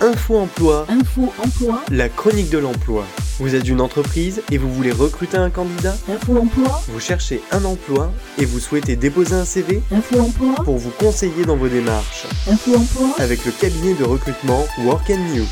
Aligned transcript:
Info 0.00 0.36
Emploi, 0.36 0.86
Info 0.88 1.32
Emploi, 1.44 1.82
la 1.90 2.08
chronique 2.08 2.50
de 2.50 2.58
l'emploi. 2.58 3.04
Vous 3.40 3.56
êtes 3.56 3.68
une 3.68 3.80
entreprise 3.80 4.42
et 4.52 4.56
vous 4.56 4.72
voulez 4.72 4.92
recruter 4.92 5.36
un 5.36 5.50
candidat 5.50 5.96
Info 6.08 6.38
Emploi, 6.38 6.80
Vous 6.88 7.00
cherchez 7.00 7.42
un 7.50 7.64
emploi 7.64 8.12
et 8.38 8.44
vous 8.44 8.60
souhaitez 8.60 8.94
déposer 8.94 9.34
un 9.34 9.44
CV 9.44 9.82
Info 9.90 10.20
Emploi, 10.20 10.54
pour 10.64 10.76
vous 10.76 10.90
conseiller 10.90 11.44
dans 11.44 11.56
vos 11.56 11.66
démarches 11.66 12.26
Info 12.48 12.76
Emploi. 12.76 13.08
avec 13.18 13.44
le 13.44 13.50
cabinet 13.50 13.94
de 13.94 14.04
recrutement 14.04 14.64
Work 14.84 15.10
and 15.10 15.34
New. 15.34 15.44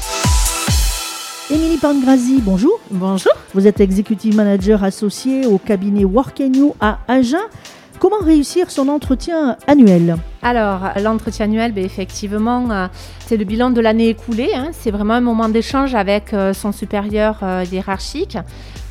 Émilie 1.50 1.78
Pangrazi, 1.78 2.40
bonjour. 2.40 2.78
Bonjour. 2.92 3.32
Vous 3.52 3.66
êtes 3.66 3.80
executive 3.80 4.36
manager 4.36 4.84
associé 4.84 5.46
au 5.46 5.58
cabinet 5.58 6.04
Work 6.04 6.38
You 6.38 6.74
à 6.80 7.00
Agen. 7.08 7.38
Comment 7.98 8.18
réussir 8.22 8.70
son 8.70 8.88
entretien 8.88 9.56
annuel 9.66 10.16
Alors, 10.42 10.80
l'entretien 11.02 11.46
annuel, 11.46 11.72
ben, 11.72 11.84
effectivement, 11.84 12.70
euh, 12.70 12.86
c'est 13.26 13.38
le 13.38 13.44
bilan 13.44 13.70
de 13.70 13.80
l'année 13.80 14.10
écoulée. 14.10 14.50
hein. 14.54 14.68
C'est 14.72 14.90
vraiment 14.90 15.14
un 15.14 15.22
moment 15.22 15.48
d'échange 15.48 15.94
avec 15.94 16.34
euh, 16.34 16.52
son 16.52 16.72
supérieur 16.72 17.38
euh, 17.42 17.64
hiérarchique. 17.70 18.36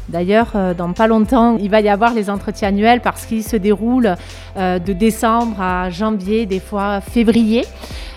D'ailleurs, 0.10 0.54
dans 0.78 0.94
pas 0.94 1.08
longtemps, 1.08 1.58
il 1.58 1.72
va 1.72 1.82
y 1.82 1.90
avoir 1.90 2.14
les 2.14 2.30
entretiens 2.30 2.68
annuels 2.68 3.02
parce 3.02 3.26
qu'ils 3.26 3.44
se 3.44 3.56
déroulent 3.56 4.16
de 4.56 4.94
décembre 4.94 5.60
à 5.60 5.90
janvier, 5.90 6.46
des 6.46 6.60
fois 6.60 7.02
février. 7.02 7.66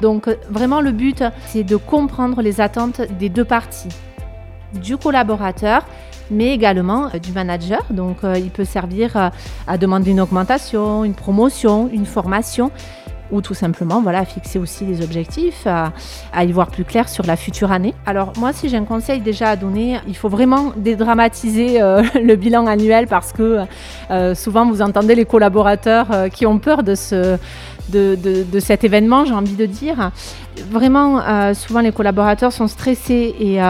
Donc, 0.02 0.28
vraiment, 0.50 0.82
le 0.82 0.92
but, 0.92 1.24
c'est 1.46 1.64
de 1.64 1.76
comprendre 1.76 2.42
les 2.42 2.60
attentes 2.60 3.00
des 3.18 3.30
deux 3.30 3.46
parties, 3.46 3.88
du 4.74 4.96
collaborateur 4.96 5.84
mais 6.30 6.52
également 6.52 7.06
euh, 7.14 7.18
du 7.18 7.32
manager. 7.32 7.82
Donc, 7.90 8.18
euh, 8.24 8.34
il 8.36 8.50
peut 8.50 8.64
servir 8.64 9.16
euh, 9.16 9.28
à 9.66 9.78
demander 9.78 10.10
une 10.10 10.20
augmentation, 10.20 11.04
une 11.04 11.14
promotion, 11.14 11.88
une 11.92 12.06
formation 12.06 12.70
ou 13.30 13.42
tout 13.42 13.52
simplement 13.52 14.00
voilà, 14.00 14.24
fixer 14.24 14.58
aussi 14.58 14.86
des 14.86 15.04
objectifs, 15.04 15.66
à, 15.66 16.44
y 16.44 16.50
voir 16.50 16.68
plus 16.68 16.84
clair 16.84 17.10
sur 17.10 17.26
la 17.26 17.36
future 17.36 17.72
année. 17.72 17.92
Alors 18.06 18.32
moi, 18.38 18.54
si 18.54 18.70
j'ai 18.70 18.78
un 18.78 18.86
conseil 18.86 19.20
déjà 19.20 19.50
à 19.50 19.56
donner, 19.56 19.98
il 20.06 20.16
faut 20.16 20.30
vraiment 20.30 20.72
dédramatiser 20.78 21.78
le 22.14 22.36
bilan 22.36 22.66
annuel 22.66 23.06
parce 23.06 23.34
que 23.34 23.66
souvent 24.34 24.64
vous 24.64 24.80
entendez 24.80 25.14
les 25.14 25.26
collaborateurs 25.26 26.30
qui 26.32 26.46
ont 26.46 26.58
peur 26.58 26.82
de 26.82 26.94
ce... 26.94 27.36
De, 27.90 28.16
de- 28.16 28.60
cet 28.60 28.84
événement, 28.84 29.24
j'ai 29.24 29.32
envie 29.32 29.56
de 29.56 29.64
dire. 29.64 30.10
Vraiment, 30.70 31.54
souvent 31.54 31.80
les 31.80 31.92
collaborateurs 31.92 32.52
sont 32.52 32.66
stressés 32.66 33.34
et, 33.38 33.60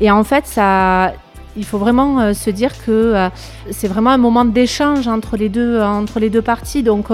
et 0.00 0.10
en 0.10 0.24
fait, 0.24 0.46
ça, 0.46 1.12
il 1.58 1.64
faut 1.64 1.78
vraiment 1.78 2.20
euh, 2.20 2.32
se 2.32 2.50
dire 2.50 2.72
que 2.84 2.90
euh, 2.90 3.28
c'est 3.70 3.88
vraiment 3.88 4.10
un 4.10 4.18
moment 4.18 4.44
d'échange 4.44 5.08
entre 5.08 5.36
les 5.36 5.48
deux, 5.48 5.74
euh, 5.74 5.86
entre 5.86 6.20
les 6.20 6.30
deux 6.30 6.42
parties. 6.42 6.82
Donc, 6.82 7.06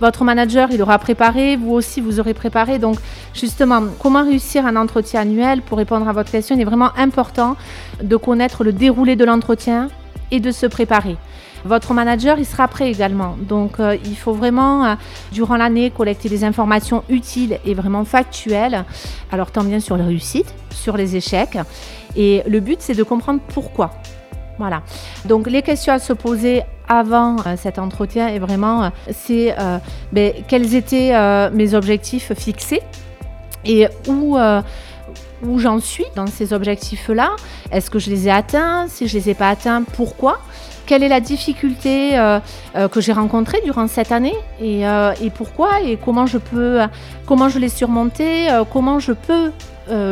votre 0.00 0.24
manager, 0.24 0.68
il 0.72 0.82
aura 0.82 0.98
préparé, 0.98 1.56
vous 1.56 1.72
aussi, 1.72 2.00
vous 2.00 2.18
aurez 2.18 2.34
préparé. 2.34 2.78
Donc, 2.78 2.96
justement, 3.34 3.82
comment 3.98 4.24
réussir 4.24 4.66
un 4.66 4.76
entretien 4.76 5.20
annuel 5.20 5.62
Pour 5.62 5.78
répondre 5.78 6.08
à 6.08 6.12
votre 6.12 6.30
question, 6.30 6.56
il 6.56 6.62
est 6.62 6.64
vraiment 6.64 6.90
important 6.96 7.56
de 8.02 8.16
connaître 8.16 8.64
le 8.64 8.72
déroulé 8.72 9.16
de 9.16 9.24
l'entretien 9.24 9.88
et 10.30 10.40
de 10.40 10.50
se 10.50 10.66
préparer. 10.66 11.16
Votre 11.64 11.92
manager, 11.94 12.38
il 12.38 12.46
sera 12.46 12.68
prêt 12.68 12.90
également. 12.90 13.36
Donc, 13.38 13.80
euh, 13.80 13.96
il 14.04 14.16
faut 14.16 14.32
vraiment, 14.32 14.84
euh, 14.84 14.94
durant 15.32 15.56
l'année, 15.56 15.90
collecter 15.90 16.28
des 16.28 16.44
informations 16.44 17.04
utiles 17.08 17.58
et 17.64 17.74
vraiment 17.74 18.04
factuelles. 18.04 18.84
Alors, 19.30 19.50
tant 19.50 19.64
bien 19.64 19.80
sur 19.80 19.96
les 19.96 20.04
réussites, 20.04 20.54
sur 20.70 20.96
les 20.96 21.16
échecs. 21.16 21.58
Et 22.16 22.42
le 22.46 22.60
but, 22.60 22.78
c'est 22.80 22.94
de 22.94 23.02
comprendre 23.02 23.40
pourquoi. 23.52 23.90
Voilà. 24.58 24.82
Donc, 25.26 25.48
les 25.48 25.62
questions 25.62 25.92
à 25.92 25.98
se 25.98 26.12
poser 26.12 26.62
avant 26.88 27.36
euh, 27.46 27.56
cet 27.56 27.78
entretien 27.78 28.28
est 28.28 28.38
vraiment, 28.38 28.90
c'est 29.12 29.54
euh, 29.58 29.78
ben, 30.12 30.32
quels 30.48 30.74
étaient 30.74 31.12
mes 31.52 31.74
objectifs 31.74 32.32
fixés 32.34 32.82
et 33.64 33.86
où, 34.08 34.38
où 35.46 35.58
j'en 35.58 35.80
suis 35.80 36.04
dans 36.16 36.26
ces 36.26 36.52
objectifs-là. 36.52 37.30
Est-ce 37.72 37.90
que 37.90 37.98
je 37.98 38.10
les 38.10 38.28
ai 38.28 38.30
atteints? 38.30 38.86
Si 38.88 39.08
je 39.08 39.16
les 39.16 39.30
ai 39.30 39.34
pas 39.34 39.50
atteints, 39.50 39.82
pourquoi? 39.82 40.40
Quelle 40.86 41.02
est 41.04 41.08
la 41.08 41.20
difficulté 41.20 42.18
euh, 42.18 42.40
euh, 42.74 42.88
que 42.88 43.00
j'ai 43.00 43.12
rencontrée 43.12 43.60
durant 43.64 43.86
cette 43.86 44.10
année? 44.10 44.34
Et, 44.60 44.86
euh, 44.86 45.12
et 45.22 45.30
pourquoi? 45.30 45.80
Et 45.82 45.96
comment 45.96 46.26
je 46.26 46.38
peux 46.38 46.80
comment 47.26 47.48
je 47.48 47.58
l'ai 47.58 47.68
surmontée? 47.68 48.48
Comment 48.72 48.98
je 48.98 49.12
peux 49.12 49.52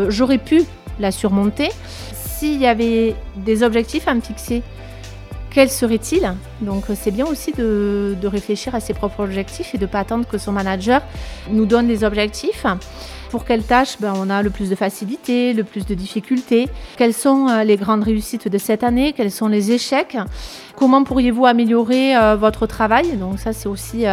j'aurais 0.09 0.39
pu 0.39 0.63
la 1.01 1.11
surmonter? 1.11 1.71
S'il 2.13 2.61
y 2.61 2.67
avait 2.67 3.17
des 3.37 3.63
objectifs 3.63 4.07
à 4.07 4.15
me 4.15 4.21
fixer 4.21 4.63
quels 5.51 5.71
seraient-ils? 5.71 6.35
Donc 6.61 6.85
euh, 6.91 6.95
c'est 6.99 7.11
bien 7.11 7.27
aussi 7.27 7.53
de, 7.53 8.17
réfléchir 8.25 8.75
à 8.75 8.81
ses 8.81 8.95
propres 8.95 9.21
objectifs 9.21 9.75
et 9.75 9.79
de 9.79 9.85
ne 9.85 9.89
pas 9.89 10.01
attendre 10.01 10.27
que 10.27 10.39
son 10.39 10.53
manager 10.53 11.03
nous 11.51 11.67
donne 11.67 11.87
des 11.87 12.05
objectifs. 12.05 12.67
Pour 13.31 13.45
quelle 13.45 13.63
tâche 13.63 13.97
ben, 14.01 14.15
on 14.17 14.31
a 14.31 14.43
le 14.43 14.49
plus 14.49 14.71
de 14.71 14.75
facilité, 14.75 15.53
le 15.53 15.63
plus 15.63 15.85
de 15.85 15.95
difficultés. 15.95 16.69
Quelles 16.97 17.13
sont 17.13 17.47
euh, 17.49 17.63
les 17.63 17.77
grandes 17.77 18.03
réussites 18.03 18.49
de 18.49 18.59
cette 18.59 18.83
année? 18.83 19.13
Quels 19.13 19.31
sont 19.31 19.49
les 19.49 19.71
échecs? 19.71 20.17
Comment 20.77 21.05
pourriez-vous 21.05 21.45
améliorer 21.45 22.17
euh, 22.17 22.37
votre 22.37 22.67
travail? 22.67 23.17
Donc 23.17 23.39
ça 23.39 23.53
c'est 23.53 23.69
aussi 23.69 24.05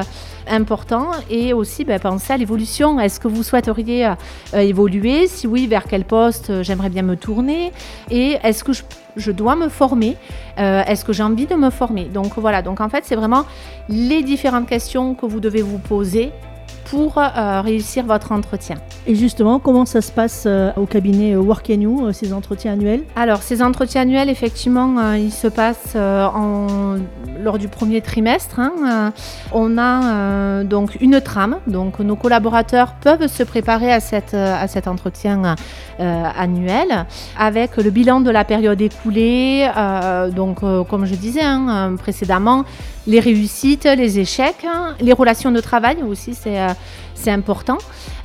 important. 0.48 1.12
Et 1.30 1.54
aussi 1.54 1.86
ben, 1.86 2.00
penser 2.00 2.34
à 2.34 2.38
l'évolution. 2.38 3.00
Est-ce 3.00 3.20
que 3.20 3.28
vous 3.28 3.44
souhaiteriez 3.44 4.14
évoluer? 4.54 5.28
Si 5.28 5.48
oui, 5.48 5.68
vers 5.68 5.86
quel 5.86 6.04
poste 6.04 6.62
j'aimerais 6.62 6.90
bien 6.90 7.04
me 7.04 7.16
tourner? 7.16 7.72
Et 8.12 8.38
est-ce 8.44 8.64
que 8.64 8.74
je, 8.74 8.84
je 9.16 9.32
dois 9.32 9.56
me 9.56 9.70
former? 9.70 10.18
Est-ce 10.58 11.06
que 11.06 11.14
j'ai 11.14 11.24
envie 11.24 11.48
de 11.48 11.56
me 11.56 11.70
former? 11.70 12.06
Donc 12.06 12.35
voilà, 12.42 12.62
donc 12.62 12.82
en 12.82 12.90
fait 12.90 13.04
c'est 13.06 13.16
vraiment 13.16 13.46
les 13.90 14.24
différentes 14.24 14.68
questions 14.68 15.16
que 15.16 15.26
vous 15.26 15.40
devez 15.40 15.62
vous 15.62 15.78
poser 15.78 16.32
pour 16.86 17.18
euh, 17.18 17.62
réussir 17.62 18.06
votre 18.06 18.32
entretien. 18.32 18.78
Et 19.08 19.16
justement, 19.16 19.60
comment 19.60 19.86
ça 19.86 20.02
se 20.02 20.12
passe 20.12 20.46
euh, 20.48 20.72
au 20.78 20.86
cabinet 20.86 21.34
euh, 21.34 21.40
Work 21.40 21.70
You, 21.70 22.08
euh, 22.08 22.12
ces 22.12 22.34
entretiens 22.34 22.74
annuels? 22.74 23.04
Alors, 23.16 23.42
ces 23.44 23.62
entretiens 23.62 24.02
annuels, 24.02 24.30
effectivement, 24.30 25.14
ils 25.14 25.32
se 25.32 25.48
passent 25.48 25.96
en, 25.96 26.96
lors 27.44 27.58
du 27.58 27.68
premier 27.68 28.02
trimestre. 28.02 28.60
hein. 28.60 29.14
On 29.52 29.78
a 29.78 30.64
donc 30.64 30.98
une 31.02 31.22
trame, 31.22 31.58
donc 31.68 32.00
nos 32.00 32.16
collaborateurs 32.16 32.94
peuvent 33.02 33.28
se 33.28 33.44
préparer 33.44 33.92
à, 33.92 34.00
cette, 34.00 34.34
à 34.34 34.68
cet 34.68 34.88
entretien 34.88 35.56
annuel 36.00 37.06
avec 37.38 37.78
le 37.78 37.90
bilan 37.90 38.22
de 38.22 38.32
la 38.32 38.44
période 38.44 38.82
écoulée. 38.82 39.70
donc, 40.36 40.60
comme 40.90 41.06
je 41.06 41.16
disais 41.16 41.44
hein, 41.44 41.96
précédemment, 41.98 42.66
les 43.08 43.20
réussites, 43.20 43.86
les 43.86 44.20
échecs, 44.20 44.66
hein, 44.68 44.96
les 45.00 45.14
relations 45.14 45.52
de 45.52 45.60
travail 45.60 45.98
aussi, 46.08 46.34
c'est 46.34 46.58
c'est 47.14 47.32
important. 47.32 47.78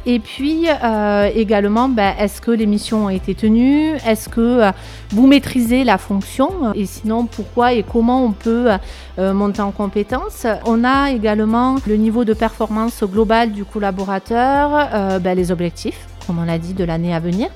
Et 0.06 0.18
puis 0.18 0.66
euh, 0.68 1.30
également, 1.34 1.88
ben, 1.88 2.14
est-ce 2.18 2.40
que 2.40 2.50
les 2.50 2.66
missions 2.66 3.06
ont 3.06 3.10
été 3.10 3.34
tenues? 3.34 3.96
Est-ce 4.06 4.28
que 4.28 4.40
euh, 4.40 4.70
vous 5.10 5.26
maîtrisez 5.26 5.84
la 5.84 5.98
fonction? 5.98 6.72
Et 6.74 6.86
sinon, 6.86 7.26
pourquoi 7.26 7.74
et 7.74 7.82
comment 7.82 8.24
on 8.24 8.32
peut 8.32 8.68
euh, 9.18 9.34
monter 9.34 9.60
en 9.60 9.72
compétence? 9.72 10.46
On 10.64 10.84
a 10.84 11.10
également 11.10 11.76
le 11.86 11.96
niveau 11.96 12.24
de 12.24 12.32
performance 12.32 13.02
global 13.04 13.52
du 13.52 13.64
collaborateur, 13.64 14.88
euh, 14.94 15.18
ben, 15.18 15.36
les 15.36 15.52
objectifs, 15.52 16.06
comme 16.26 16.38
on 16.38 16.44
l'a 16.44 16.58
dit, 16.58 16.72
de 16.72 16.84
l'année 16.84 17.14
à 17.14 17.20
venir. 17.20 17.48